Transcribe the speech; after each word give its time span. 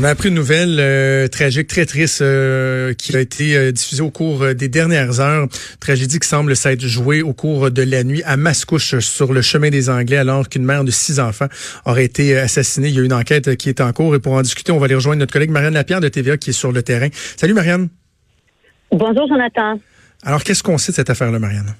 On 0.00 0.04
a 0.04 0.08
appris 0.08 0.30
une 0.30 0.34
nouvelle 0.34 0.78
euh, 0.80 1.28
tragique, 1.28 1.66
très 1.66 1.84
triste, 1.84 2.22
euh, 2.22 2.94
qui 2.94 3.14
a 3.14 3.20
été 3.20 3.54
euh, 3.54 3.70
diffusée 3.70 4.00
au 4.00 4.10
cours 4.10 4.54
des 4.54 4.68
dernières 4.68 5.20
heures. 5.20 5.46
Tragédie 5.78 6.18
qui 6.18 6.26
semble 6.26 6.56
s'être 6.56 6.80
jouée 6.80 7.20
au 7.20 7.34
cours 7.34 7.70
de 7.70 7.82
la 7.82 8.02
nuit 8.02 8.22
à 8.24 8.38
Mascouche, 8.38 8.98
sur 9.00 9.34
le 9.34 9.42
chemin 9.42 9.68
des 9.68 9.90
Anglais, 9.90 10.16
alors 10.16 10.48
qu'une 10.48 10.64
mère 10.64 10.84
de 10.84 10.90
six 10.90 11.20
enfants 11.20 11.48
aurait 11.84 12.06
été 12.06 12.38
assassinée. 12.38 12.88
Il 12.88 12.94
y 12.94 12.98
a 12.98 13.02
une 13.02 13.12
enquête 13.12 13.56
qui 13.56 13.68
est 13.68 13.82
en 13.82 13.92
cours 13.92 14.14
et 14.14 14.20
pour 14.20 14.32
en 14.32 14.40
discuter, 14.40 14.72
on 14.72 14.78
va 14.78 14.86
aller 14.86 14.94
rejoindre 14.94 15.18
notre 15.18 15.34
collègue 15.34 15.50
Marianne 15.50 15.74
Lapierre 15.74 16.00
de 16.00 16.08
TVA 16.08 16.38
qui 16.38 16.48
est 16.48 16.54
sur 16.54 16.72
le 16.72 16.82
terrain. 16.82 17.08
Salut 17.12 17.52
Marianne. 17.52 17.90
Bonjour 18.90 19.28
Jonathan. 19.28 19.78
Alors, 20.24 20.42
qu'est-ce 20.44 20.62
qu'on 20.62 20.78
sait 20.78 20.92
de 20.92 20.96
cette 20.96 21.10
affaire-là, 21.10 21.38
Marianne? 21.38 21.74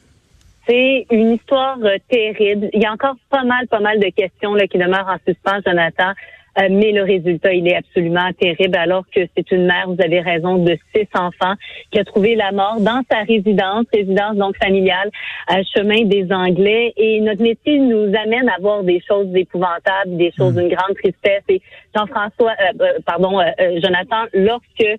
C'est 0.68 1.06
une 1.10 1.32
histoire 1.32 1.78
terrible. 2.10 2.68
Il 2.74 2.82
y 2.82 2.84
a 2.84 2.92
encore 2.92 3.16
pas 3.30 3.44
mal, 3.44 3.66
pas 3.68 3.80
mal 3.80 3.98
de 3.98 4.10
questions 4.14 4.54
là, 4.54 4.66
qui 4.66 4.76
demeurent 4.76 5.08
en 5.08 5.16
suspens, 5.26 5.60
Jonathan. 5.66 6.12
Euh, 6.58 6.68
mais 6.70 6.92
le 6.92 7.02
résultat, 7.02 7.52
il 7.52 7.68
est 7.68 7.76
absolument 7.76 8.30
terrible 8.38 8.76
alors 8.76 9.04
que 9.14 9.20
c'est 9.36 9.50
une 9.52 9.66
mère, 9.66 9.86
vous 9.88 10.02
avez 10.02 10.20
raison, 10.20 10.58
de 10.58 10.76
six 10.94 11.06
enfants 11.14 11.54
qui 11.90 11.98
a 11.98 12.04
trouvé 12.04 12.34
la 12.34 12.52
mort 12.52 12.80
dans 12.80 13.02
sa 13.10 13.20
résidence, 13.20 13.86
résidence 13.92 14.36
donc 14.36 14.56
familiale, 14.56 15.10
à 15.46 15.62
chemin 15.62 16.04
des 16.04 16.26
Anglais. 16.32 16.92
Et 16.96 17.20
notre 17.20 17.42
métier 17.42 17.78
nous 17.78 18.12
amène 18.16 18.48
à 18.48 18.60
voir 18.60 18.82
des 18.82 19.02
choses 19.06 19.28
épouvantables, 19.34 20.16
des 20.16 20.32
choses 20.36 20.54
hmm. 20.54 20.60
d'une 20.60 20.74
grande 20.74 20.96
tristesse. 20.96 21.44
Et 21.48 21.60
Jean-François, 21.94 22.52
euh, 22.52 22.72
euh, 22.80 22.98
pardon, 23.06 23.40
Jonathan, 23.82 24.26
lorsque 24.32 24.98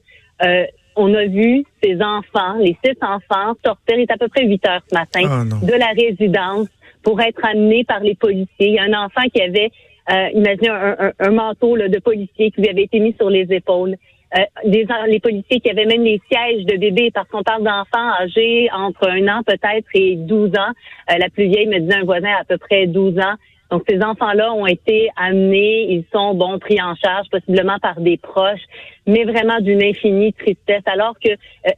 on 0.96 1.14
a 1.14 1.26
vu 1.26 1.64
ces 1.84 2.02
enfants, 2.02 2.58
les 2.60 2.78
six 2.84 2.98
enfants, 3.02 3.54
sortir, 3.64 3.96
il 3.96 4.02
est 4.02 4.12
à 4.12 4.18
peu 4.18 4.28
près 4.28 4.46
8 4.46 4.68
heures 4.68 4.82
ce 4.90 4.96
matin, 4.96 5.22
ah, 5.26 5.66
de 5.66 5.74
la 5.74 5.88
résidence 5.88 6.68
pour 7.04 7.20
être 7.22 7.44
amenés 7.46 7.84
par 7.84 8.00
les 8.02 8.16
policiers. 8.16 8.48
Il 8.60 8.74
y 8.74 8.80
a 8.80 8.84
un 8.84 9.06
enfant 9.06 9.22
qui 9.34 9.42
avait 9.42 9.72
euh, 10.10 10.30
imaginez 10.34 10.70
un, 10.70 11.32
manteau 11.32 11.78
de 11.78 12.00
policier 12.00 12.52
qui 12.52 12.62
lui 12.62 12.70
avait 12.70 12.84
été 12.84 13.00
mis 13.00 13.14
sur 13.20 13.30
les 13.30 13.46
épaules. 13.52 13.96
Euh, 14.38 14.44
des, 14.66 14.88
les 15.08 15.20
policiers 15.20 15.60
qui 15.60 15.70
avaient 15.70 15.86
même 15.86 16.04
les 16.04 16.22
sièges 16.32 16.66
de 16.66 16.78
bébés 16.78 17.12
parce 17.14 17.28
qu'on 17.28 17.44
parle 17.44 17.64
d'enfants 17.64 18.14
âgés 18.22 18.70
entre 18.74 19.10
un 19.10 19.28
an 19.28 19.44
peut-être 19.46 19.88
et 19.94 20.16
12 20.16 20.52
ans. 20.52 20.72
Euh, 21.12 21.18
la 21.18 21.30
plus 21.30 21.48
vieille 21.48 21.68
me 21.68 21.80
disait 21.80 21.98
un 21.98 22.06
voisin 22.06 22.32
à 22.40 22.46
peu 22.46 22.58
près 22.58 22.88
12 22.88 23.20
ans. 23.20 23.36
Donc 23.70 23.84
ces 23.88 24.02
enfants-là 24.02 24.54
ont 24.54 24.66
été 24.66 25.10
amenés, 25.16 25.92
ils 25.92 26.06
sont 26.14 26.34
bon 26.34 26.60
pris 26.60 26.82
en 26.82 26.94
charge 26.96 27.28
possiblement 27.30 27.78
par 27.80 28.02
des 28.02 28.18
proches, 28.18 28.64
mais 29.08 29.24
vraiment 29.24 29.60
d'une 29.62 29.82
infinie 29.82 30.34
tristesse 30.34 30.84
alors 30.86 31.16
que 31.24 31.30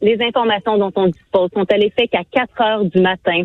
les 0.02 0.20
informations 0.24 0.78
dont 0.80 0.92
on 0.96 1.08
dispose 1.08 1.52
sont 1.54 1.72
à 1.72 1.78
l'effet 1.78 2.08
qu'à 2.08 2.24
4 2.32 2.62
heures 2.62 2.86
du 2.86 3.00
matin, 3.00 3.44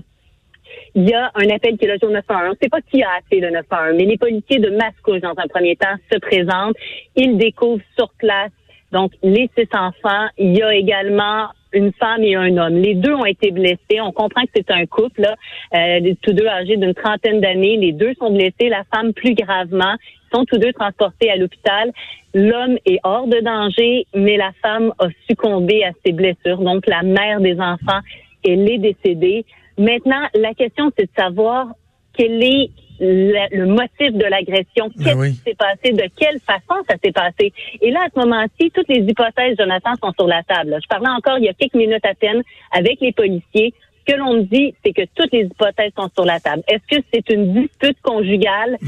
il 0.94 1.08
y 1.08 1.14
a 1.14 1.30
un 1.34 1.48
appel 1.50 1.76
qui 1.76 1.84
est 1.84 1.88
logé 1.88 2.06
au 2.06 2.10
911. 2.10 2.46
On 2.46 2.50
ne 2.50 2.56
sait 2.60 2.68
pas 2.68 2.80
qui 2.80 3.02
a 3.02 3.10
appelé 3.18 3.40
le 3.40 3.50
911, 3.50 3.94
mais 3.96 4.04
les 4.04 4.18
policiers 4.18 4.58
de 4.58 4.70
Mascouche, 4.70 5.20
dans 5.20 5.34
un 5.36 5.48
premier 5.48 5.76
temps, 5.76 5.94
se 6.10 6.18
présentent. 6.18 6.76
Ils 7.16 7.36
découvrent 7.36 7.82
sur 7.96 8.10
place 8.18 8.50
donc 8.92 9.12
les 9.22 9.50
six 9.56 9.68
enfants. 9.74 10.28
Il 10.38 10.56
y 10.56 10.62
a 10.62 10.74
également 10.74 11.48
une 11.72 11.92
femme 11.92 12.22
et 12.22 12.34
un 12.34 12.56
homme. 12.56 12.76
Les 12.76 12.94
deux 12.94 13.12
ont 13.12 13.26
été 13.26 13.50
blessés. 13.50 14.00
On 14.00 14.12
comprend 14.12 14.42
que 14.42 14.50
c'est 14.54 14.70
un 14.70 14.86
couple, 14.86 15.22
là, 15.22 15.36
euh, 15.74 16.14
tous 16.22 16.32
deux 16.32 16.46
âgés 16.46 16.76
d'une 16.76 16.94
trentaine 16.94 17.40
d'années. 17.40 17.76
Les 17.76 17.92
deux 17.92 18.14
sont 18.14 18.30
blessés, 18.30 18.68
la 18.68 18.84
femme 18.94 19.12
plus 19.12 19.34
gravement. 19.34 19.94
Ils 19.94 20.36
sont 20.36 20.44
tous 20.44 20.58
deux 20.58 20.72
transportés 20.72 21.30
à 21.30 21.36
l'hôpital. 21.36 21.92
L'homme 22.34 22.78
est 22.86 23.00
hors 23.04 23.26
de 23.26 23.40
danger, 23.40 24.06
mais 24.14 24.36
la 24.36 24.52
femme 24.62 24.92
a 24.98 25.08
succombé 25.28 25.84
à 25.84 25.90
ses 26.04 26.12
blessures. 26.12 26.58
Donc, 26.58 26.86
la 26.86 27.02
mère 27.02 27.40
des 27.40 27.60
enfants, 27.60 28.00
elle 28.44 28.70
est 28.70 28.78
décédée. 28.78 29.44
Maintenant, 29.78 30.26
la 30.34 30.54
question, 30.54 30.90
c'est 30.96 31.04
de 31.04 31.10
savoir 31.16 31.68
quel 32.16 32.42
est 32.42 32.70
le, 33.00 33.66
motif 33.66 34.12
de 34.12 34.24
l'agression, 34.24 34.90
ben 34.96 35.04
qu'est-ce 35.04 35.30
qui 35.30 35.50
s'est 35.50 35.54
passé, 35.54 35.92
de 35.92 36.10
quelle 36.16 36.40
façon 36.40 36.82
ça 36.88 36.96
s'est 37.02 37.12
passé? 37.12 37.52
Et 37.80 37.90
là, 37.90 38.00
à 38.06 38.08
ce 38.12 38.18
moment-ci, 38.18 38.70
toutes 38.74 38.88
les 38.88 39.00
hypothèses, 39.00 39.56
Jonathan, 39.58 39.90
sont 40.02 40.12
sur 40.12 40.26
la 40.26 40.42
table. 40.42 40.76
Je 40.82 40.88
parlais 40.88 41.08
encore 41.08 41.38
il 41.38 41.44
y 41.44 41.48
a 41.48 41.54
quelques 41.54 41.74
minutes 41.74 42.04
à 42.04 42.14
peine 42.14 42.42
avec 42.72 43.00
les 43.00 43.12
policiers. 43.12 43.72
Ce 44.00 44.14
que 44.14 44.18
l'on 44.18 44.34
me 44.34 44.42
dit, 44.42 44.74
c'est 44.84 44.92
que 44.92 45.02
toutes 45.14 45.32
les 45.32 45.44
hypothèses 45.44 45.92
sont 45.96 46.08
sur 46.14 46.24
la 46.24 46.40
table. 46.40 46.62
Est-ce 46.66 46.96
que 46.96 47.04
c'est 47.12 47.28
une 47.30 47.52
dispute 47.52 48.00
conjugale 48.00 48.78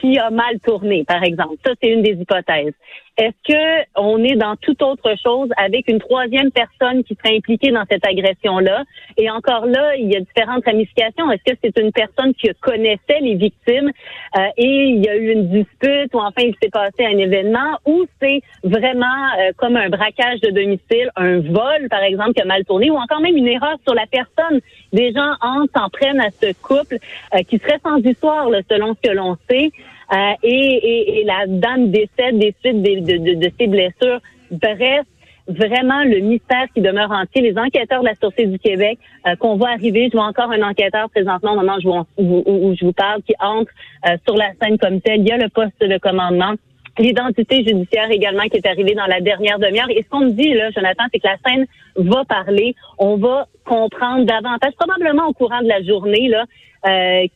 qui 0.00 0.18
a 0.18 0.30
mal 0.30 0.58
tourné, 0.64 1.04
par 1.04 1.22
exemple? 1.22 1.56
Ça, 1.64 1.72
c'est 1.80 1.90
une 1.90 2.02
des 2.02 2.12
hypothèses. 2.12 2.72
Est-ce 3.16 3.52
que 3.52 3.86
on 3.96 4.22
est 4.24 4.36
dans 4.36 4.56
toute 4.56 4.82
autre 4.82 5.14
chose 5.22 5.48
avec 5.56 5.88
une 5.88 5.98
troisième 5.98 6.50
personne 6.50 7.04
qui 7.04 7.14
serait 7.16 7.36
impliquée 7.36 7.70
dans 7.70 7.84
cette 7.90 8.06
agression-là? 8.06 8.84
Et 9.16 9.30
encore 9.30 9.66
là, 9.66 9.94
il 9.96 10.10
y 10.10 10.16
a 10.16 10.20
différentes 10.20 10.64
ramifications. 10.64 11.30
Est-ce 11.30 11.52
que 11.52 11.58
c'est 11.62 11.78
une 11.78 11.92
personne 11.92 12.32
qui 12.34 12.48
connaissait 12.60 13.20
les 13.20 13.34
victimes 13.34 13.90
euh, 14.38 14.40
et 14.56 14.84
il 14.84 15.04
y 15.04 15.08
a 15.08 15.16
eu 15.16 15.32
une 15.32 15.48
dispute 15.48 16.14
ou 16.14 16.18
enfin 16.18 16.42
il 16.42 16.54
s'est 16.62 16.70
passé 16.70 17.04
un 17.04 17.18
événement 17.18 17.78
ou 17.84 18.06
c'est 18.20 18.40
vraiment 18.62 19.06
euh, 19.38 19.52
comme 19.56 19.76
un 19.76 19.88
braquage 19.88 20.40
de 20.40 20.50
domicile, 20.50 21.10
un 21.16 21.40
vol 21.40 21.88
par 21.90 22.02
exemple 22.02 22.32
qui 22.34 22.42
a 22.42 22.44
mal 22.44 22.64
tourné 22.64 22.90
ou 22.90 22.96
encore 22.96 23.20
même 23.20 23.36
une 23.36 23.48
erreur 23.48 23.76
sur 23.84 23.94
la 23.94 24.06
personne? 24.06 24.60
Des 24.92 25.12
gens 25.12 25.32
entrent, 25.40 25.70
s'en 25.76 25.88
prennent 25.90 26.20
à 26.20 26.30
ce 26.30 26.52
couple 26.62 26.96
euh, 27.34 27.42
qui 27.48 27.58
serait 27.58 27.80
sans 27.84 27.98
histoire 27.98 28.48
selon 28.70 28.94
ce 28.94 29.08
que 29.08 29.14
l'on 29.14 29.36
sait. 29.48 29.70
Euh, 30.12 30.32
et, 30.42 31.20
et, 31.20 31.24
la 31.24 31.46
dame 31.46 31.90
décède 31.90 32.38
des 32.38 32.54
suites 32.60 32.82
de, 32.82 33.34
de, 33.34 33.50
ses 33.58 33.66
blessures. 33.68 34.20
Bref, 34.50 35.06
vraiment 35.46 36.02
le 36.02 36.18
mystère 36.18 36.66
qui 36.74 36.80
demeure 36.80 37.10
entier. 37.12 37.42
Les 37.42 37.56
enquêteurs 37.56 38.00
de 38.00 38.06
la 38.06 38.14
Sûreté 38.16 38.46
du 38.46 38.58
Québec 38.58 38.98
euh, 39.26 39.36
qu'on 39.36 39.56
voit 39.56 39.70
arriver, 39.70 40.08
je 40.10 40.16
vois 40.16 40.26
encore 40.26 40.50
un 40.50 40.62
enquêteur 40.62 41.08
présentement 41.10 41.52
au 41.52 41.56
moment 41.56 41.76
où, 42.16 42.74
je 42.74 42.84
vous 42.84 42.92
parle 42.92 43.22
qui 43.22 43.34
entre 43.40 43.70
euh, 44.08 44.16
sur 44.26 44.36
la 44.36 44.50
scène 44.60 44.78
comme 44.78 45.00
tel. 45.00 45.20
Il 45.20 45.28
y 45.28 45.32
a 45.32 45.36
le 45.36 45.48
poste 45.48 45.80
de 45.80 45.98
commandement. 45.98 46.54
L'identité 46.98 47.64
judiciaire 47.64 48.10
également 48.10 48.42
qui 48.42 48.56
est 48.56 48.66
arrivée 48.66 48.94
dans 48.94 49.06
la 49.06 49.20
dernière 49.20 49.58
demi-heure. 49.60 49.90
Et 49.90 50.02
ce 50.02 50.08
qu'on 50.08 50.20
me 50.20 50.32
dit, 50.32 50.52
là, 50.54 50.70
Jonathan, 50.70 51.04
c'est 51.12 51.20
que 51.20 51.28
la 51.28 51.36
scène 51.46 51.66
va 51.96 52.24
parler. 52.24 52.74
On 52.98 53.16
va 53.16 53.46
comprendre 53.64 54.24
davantage, 54.24 54.72
probablement 54.76 55.28
au 55.28 55.32
courant 55.32 55.62
de 55.62 55.68
la 55.68 55.82
journée, 55.82 56.28
là, 56.28 56.44
euh, 56.86 57.26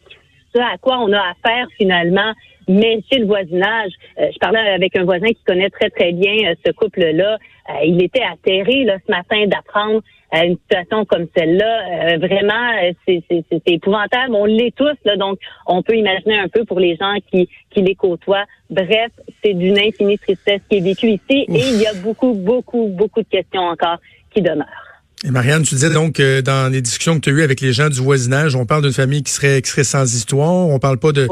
à 0.60 0.78
quoi 0.78 0.98
on 0.98 1.12
a 1.12 1.20
affaire 1.20 1.66
finalement 1.76 2.32
mais 2.68 3.00
chez 3.10 3.18
le 3.18 3.26
voisinage, 3.26 3.92
euh, 4.18 4.28
je 4.32 4.38
parlais 4.38 4.60
avec 4.60 4.96
un 4.96 5.04
voisin 5.04 5.28
qui 5.28 5.42
connaît 5.46 5.70
très 5.70 5.90
très 5.90 6.12
bien 6.12 6.50
euh, 6.50 6.54
ce 6.64 6.72
couple-là. 6.72 7.38
Euh, 7.70 7.72
il 7.84 8.02
était 8.02 8.22
atterré 8.22 8.84
là 8.84 8.96
ce 9.06 9.10
matin 9.10 9.46
d'apprendre 9.46 10.02
une 10.32 10.56
situation 10.56 11.04
comme 11.04 11.26
celle-là. 11.36 12.18
vraiment, 12.18 12.92
c'est 13.06 13.22
épouvantable. 13.66 14.34
On 14.34 14.46
l'est 14.46 14.74
tous, 14.74 14.96
là, 15.04 15.16
donc 15.16 15.38
on 15.68 15.80
peut 15.80 15.96
imaginer 15.96 16.36
un 16.36 16.48
peu 16.48 16.64
pour 16.64 16.80
les 16.80 16.96
gens 16.96 17.14
qui, 17.30 17.48
qui 17.70 17.82
les 17.82 17.94
côtoient. 17.94 18.44
Bref, 18.68 19.12
c'est 19.44 19.54
d'une 19.54 19.78
infinie 19.78 20.18
tristesse 20.18 20.60
qui 20.68 20.78
est 20.78 20.80
vécue 20.80 21.10
ici 21.10 21.46
et 21.48 21.60
il 21.74 21.80
y 21.80 21.86
a 21.86 21.94
beaucoup, 22.02 22.32
beaucoup, 22.34 22.88
beaucoup 22.88 23.22
de 23.22 23.28
questions 23.28 23.62
encore 23.62 23.98
qui 24.32 24.42
demeurent. 24.42 24.93
Et 25.26 25.30
Marianne, 25.30 25.62
tu 25.62 25.74
disais 25.74 25.88
donc 25.88 26.16
que 26.16 26.42
dans 26.42 26.70
les 26.70 26.82
discussions 26.82 27.14
que 27.14 27.20
tu 27.20 27.30
as 27.30 27.32
eues 27.32 27.42
avec 27.42 27.62
les 27.62 27.72
gens 27.72 27.88
du 27.88 27.98
voisinage, 27.98 28.54
on 28.56 28.66
parle 28.66 28.82
d'une 28.82 28.92
famille 28.92 29.22
qui 29.22 29.32
serait, 29.32 29.62
qui 29.62 29.70
serait 29.70 29.82
sans 29.82 30.14
histoire. 30.14 30.68
On 30.68 30.78
parle 30.78 30.98
pas 30.98 31.12
de 31.12 31.28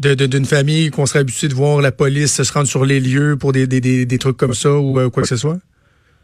d'une 0.00 0.44
famille 0.44 0.90
qu'on 0.90 1.06
serait 1.06 1.20
habitué 1.20 1.46
de 1.46 1.54
voir 1.54 1.80
la 1.80 1.92
police 1.92 2.42
se 2.42 2.52
rendre 2.52 2.66
sur 2.66 2.84
les 2.84 2.98
lieux 2.98 3.36
pour 3.36 3.52
des, 3.52 3.68
des, 3.68 3.80
des, 4.04 4.18
trucs 4.18 4.36
comme 4.36 4.52
ça 4.52 4.72
ou 4.72 4.98
euh, 4.98 5.10
quoi 5.10 5.22
que 5.22 5.28
ce 5.28 5.36
soit? 5.36 5.58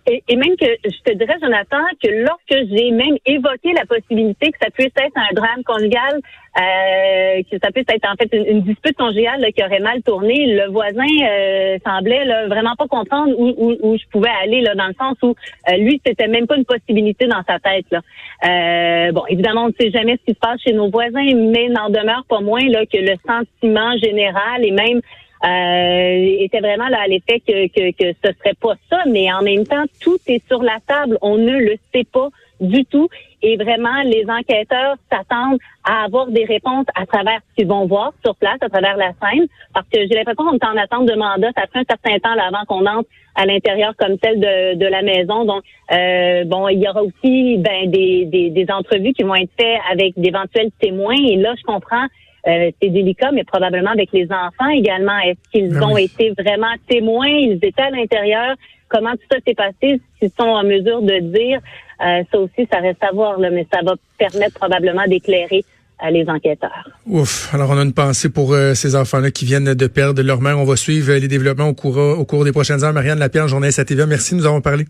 Et, 0.07 0.23
et, 0.29 0.37
même 0.37 0.57
que 0.57 0.67
je 0.85 0.99
te 1.05 1.17
dirais, 1.17 1.37
Jonathan, 1.41 1.83
que 2.03 2.11
lorsque 2.11 2.69
j'ai 2.71 2.91
même 2.91 3.17
évoqué 3.25 3.73
la 3.73 3.87
possibilité 3.87 4.51
que 4.51 4.59
ça 4.61 4.71
puisse 4.71 4.93
être 4.97 5.17
un 5.17 5.33
drame 5.33 5.63
conjugal, 5.65 6.21
euh, 6.59 7.43
que 7.51 7.57
ça 7.63 7.71
puisse 7.71 7.87
être 7.89 8.07
en 8.11 8.15
fait 8.17 8.29
une, 8.37 8.61
dispute 8.61 8.97
conjugale 8.97 9.47
qui 9.57 9.65
aurait 9.65 9.81
mal 9.81 10.03
tourné, 10.03 10.55
le 10.55 10.71
voisin 10.71 11.07
euh, 11.23 11.79
semblait 11.87 12.25
là, 12.25 12.47
vraiment 12.47 12.75
pas 12.77 12.87
comprendre 12.89 13.33
où, 13.39 13.55
où, 13.57 13.77
où, 13.81 13.97
je 13.97 14.05
pouvais 14.11 14.31
aller 14.43 14.61
là, 14.61 14.75
dans 14.75 14.89
le 14.89 14.95
sens 15.01 15.17
où 15.23 15.35
euh, 15.71 15.77
lui 15.79 16.01
c'était 16.05 16.29
même 16.29 16.47
pas 16.47 16.57
une 16.57 16.67
possibilité 16.67 17.27
dans 17.27 17.43
sa 17.49 17.59
tête. 17.59 17.87
Là. 17.91 18.01
Euh, 18.45 19.13
bon, 19.13 19.23
évidemment, 19.29 19.65
on 19.65 19.69
ne 19.69 19.75
sait 19.81 19.91
jamais 19.91 20.19
ce 20.19 20.25
qui 20.27 20.35
se 20.35 20.41
passe 20.41 20.61
chez 20.61 20.75
nos 20.75 20.91
voisins, 20.91 21.35
mais 21.35 21.69
n'en 21.69 21.89
demeure 21.89 22.25
pas 22.29 22.41
moins 22.41 22.67
là 22.69 22.85
que 22.87 22.99
le 22.99 23.15
sentiment 23.27 23.97
général 24.03 24.65
et 24.65 24.73
même 24.73 25.01
était 25.45 26.61
vraiment 26.61 26.89
là 26.89 27.01
à 27.03 27.07
l'effet 27.07 27.41
que, 27.41 27.67
que, 27.69 27.91
que 27.91 28.17
ce 28.25 28.33
serait 28.39 28.55
pas 28.61 28.75
ça, 28.89 29.03
mais 29.09 29.33
en 29.33 29.43
même 29.43 29.67
temps, 29.67 29.85
tout 30.01 30.19
est 30.27 30.47
sur 30.47 30.63
la 30.63 30.79
table. 30.87 31.19
On 31.21 31.37
ne 31.37 31.59
le 31.59 31.77
sait 31.93 32.05
pas 32.05 32.29
du 32.61 32.85
tout. 32.85 33.09
Et 33.43 33.57
vraiment, 33.57 34.03
les 34.05 34.25
enquêteurs 34.29 34.95
s'attendent 35.11 35.59
à 35.83 36.05
avoir 36.05 36.29
des 36.29 36.45
réponses 36.45 36.87
à 36.95 37.07
travers 37.07 37.41
ce 37.51 37.57
qu'ils 37.57 37.67
vont 37.67 37.87
voir 37.87 38.13
sur 38.25 38.37
place, 38.37 38.59
à 38.61 38.69
travers 38.69 38.97
la 38.97 39.11
scène, 39.21 39.47
parce 39.75 39.87
que 39.89 39.99
j'ai 40.01 40.15
l'impression 40.15 40.45
qu'on 40.45 40.57
est 40.57 40.65
en 40.65 40.77
attente 40.77 41.07
de 41.07 41.15
mandat. 41.15 41.51
Ça 41.57 41.65
fait 41.73 41.81
un 41.81 41.85
certain 41.89 42.19
temps 42.21 42.35
là, 42.37 42.47
avant 42.47 42.65
qu'on 42.67 42.87
entre 42.87 43.09
à 43.35 43.47
l'intérieur 43.47 43.95
comme 43.97 44.17
celle 44.23 44.39
de, 44.39 44.75
de 44.75 44.87
la 44.87 45.03
maison. 45.03 45.45
Donc, 45.45 45.65
euh, 45.91 46.45
bon, 46.45 46.69
il 46.69 46.79
y 46.79 46.89
aura 46.89 47.03
aussi 47.03 47.57
ben, 47.59 47.91
des, 47.91 48.27
des, 48.27 48.51
des 48.51 48.67
entrevues 48.71 49.13
qui 49.13 49.25
vont 49.25 49.35
être 49.35 49.51
faites 49.59 49.81
avec 49.91 50.13
d'éventuels 50.17 50.71
témoins. 50.81 51.17
Et 51.17 51.37
là, 51.37 51.55
je 51.59 51.63
comprends 51.65 52.07
euh, 52.47 52.71
c'est 52.81 52.89
délicat, 52.89 53.31
mais 53.33 53.45
probablement 53.45 53.91
avec 53.91 54.11
les 54.13 54.25
enfants 54.25 54.69
également. 54.75 55.19
Est-ce 55.21 55.51
qu'ils 55.51 55.71
ben 55.71 55.83
ont 55.83 55.97
été 55.97 56.33
vraiment 56.39 56.73
témoins? 56.89 57.29
Ils 57.29 57.59
étaient 57.63 57.83
à 57.83 57.91
l'intérieur. 57.91 58.57
Comment 58.89 59.13
tout 59.13 59.27
ça 59.31 59.39
s'est 59.47 59.55
passé? 59.55 60.01
S'ils 60.19 60.31
sont 60.39 60.49
en 60.49 60.65
mesure 60.65 61.03
de 61.03 61.21
dire, 61.21 61.61
euh, 62.05 62.23
ça 62.31 62.39
aussi, 62.39 62.69
ça 62.71 62.79
reste 62.79 63.03
à 63.03 63.13
voir, 63.13 63.39
là, 63.39 63.51
mais 63.51 63.67
ça 63.73 63.81
va 63.85 63.95
permettre 64.19 64.59
probablement 64.59 65.07
d'éclairer 65.07 65.65
les 66.11 66.29
enquêteurs. 66.29 66.91
Ouf. 67.07 67.55
Alors, 67.55 67.71
on 67.71 67.79
a 67.79 67.83
une 67.83 67.93
pensée 67.93 68.29
pour 68.29 68.57
ces 68.75 68.97
enfants-là 68.97 69.31
qui 69.31 69.45
viennent 69.45 69.73
de 69.73 69.87
perdre 69.87 70.21
leur 70.21 70.41
mère. 70.41 70.59
On 70.59 70.65
va 70.65 70.75
suivre 70.75 71.13
les 71.13 71.29
développements 71.29 71.69
au 71.69 71.75
cours, 71.75 71.97
au 71.97 72.25
cours 72.25 72.45
des 72.45 72.51
prochaines 72.51 72.83
heures. 72.83 72.93
Marianne 72.93 73.21
Lapierre, 73.21 73.47
journaliste 73.47 73.79
à 73.79 73.85
TVA. 73.85 74.07
Merci, 74.07 74.35
nous 74.35 74.45
avons 74.45 74.61
parlé. 74.61 74.87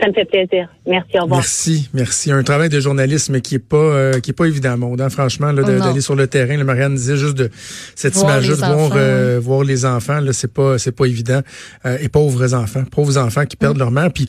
Ça 0.00 0.06
me 0.06 0.12
fait 0.12 0.24
plaisir. 0.24 0.68
Merci, 0.86 1.18
au 1.18 1.22
revoir. 1.22 1.40
Merci, 1.40 1.88
merci. 1.92 2.30
Un 2.30 2.42
travail 2.44 2.68
de 2.68 2.78
journalisme 2.78 3.40
qui 3.40 3.56
est 3.56 3.58
pas 3.58 3.76
euh, 3.76 4.20
qui 4.20 4.30
est 4.30 4.34
pas 4.34 4.46
évident, 4.46 4.76
monde. 4.76 5.00
Hein, 5.00 5.10
franchement, 5.10 5.52
d'aller 5.52 6.00
sur 6.00 6.14
le 6.14 6.26
terrain. 6.28 6.56
Le 6.56 6.64
Marianne 6.64 6.94
disait 6.94 7.16
juste 7.16 7.36
de 7.36 7.50
cette 7.96 8.16
image 8.16 8.48
de 8.48 8.54
voir 8.54 8.92
euh, 8.94 9.40
voir 9.42 9.64
les 9.64 9.84
enfants. 9.84 10.20
Là, 10.20 10.32
c'est 10.32 10.52
pas 10.52 10.78
c'est 10.78 10.92
pas 10.92 11.06
évident. 11.06 11.40
Euh, 11.84 11.98
et 12.00 12.08
pauvres 12.08 12.54
enfants, 12.54 12.84
pauvres 12.84 13.18
enfants 13.18 13.44
qui 13.44 13.56
perdent 13.56 13.76
mm. 13.76 13.80
leur 13.80 13.90
mère. 13.90 14.12
Puis 14.12 14.28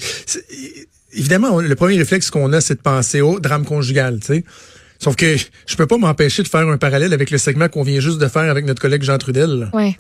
évidemment, 1.13 1.60
le 1.60 1.75
premier 1.75 1.98
réflexe 1.98 2.31
qu'on 2.31 2.51
a, 2.54 2.62
c'est 2.62 2.75
de 2.75 2.81
penser 2.81 3.21
au 3.21 3.39
drame 3.39 3.66
conjugal. 3.66 4.19
Tu 4.21 4.27
sais. 4.27 4.44
Sauf 4.98 5.16
que 5.16 5.36
je 5.38 5.75
peux 5.75 5.88
pas 5.88 5.98
m'empêcher 5.98 6.42
de 6.42 6.48
faire 6.48 6.68
un 6.68 6.77
parallèle 6.77 7.13
avec 7.13 7.30
le 7.30 7.38
segment 7.38 7.69
qu'on 7.69 7.83
vient 7.83 8.00
juste 8.00 8.18
de 8.18 8.27
faire 8.27 8.50
avec 8.50 8.66
notre 8.66 8.81
collègue 8.81 9.04
Jean 9.04 9.18
Trudel. 9.18 9.69
Oui. 9.74 9.98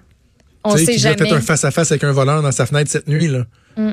On 0.63 0.75
sait 0.75 0.85
qui 0.85 0.99
jamais. 0.99 1.21
a 1.21 1.25
fait 1.25 1.31
un 1.31 1.41
face 1.41 1.63
à 1.63 1.71
face 1.71 1.91
avec 1.91 2.03
un 2.03 2.11
voleur 2.11 2.41
dans 2.41 2.51
sa 2.51 2.65
fenêtre 2.65 2.91
cette 2.91 3.07
nuit 3.07 3.27
là. 3.27 3.45
Mm. 3.77 3.91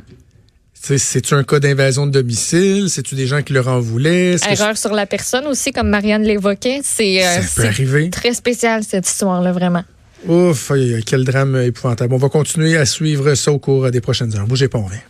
C'est-tu 0.82 1.34
un 1.34 1.42
cas 1.42 1.58
d'invasion 1.58 2.06
de 2.06 2.12
domicile? 2.12 2.88
C'est-tu 2.88 3.14
des 3.14 3.26
gens 3.26 3.42
qui 3.42 3.52
leur 3.52 3.68
en 3.68 3.80
voulaient? 3.80 4.36
Erreur 4.48 4.76
sur 4.76 4.92
la 4.92 5.06
personne 5.06 5.46
aussi, 5.46 5.72
comme 5.72 5.88
Marianne 5.88 6.22
l'évoquait. 6.22 6.80
C'est 6.84 7.26
euh, 7.26 8.10
très 8.10 8.34
spécial, 8.34 8.84
cette 8.84 9.08
histoire-là, 9.08 9.52
vraiment. 9.52 9.82
Ouf, 10.28 10.72
quel 11.04 11.24
drame 11.24 11.56
épouvantable. 11.56 12.14
On 12.14 12.18
va 12.18 12.28
continuer 12.28 12.76
à 12.76 12.86
suivre 12.86 13.34
ça 13.34 13.52
au 13.52 13.58
cours 13.58 13.90
des 13.90 14.00
prochaines 14.00 14.36
heures. 14.36 14.46
Bougez 14.46 14.68
pas, 14.68 14.78
on 14.78 14.86
vient. 14.86 15.00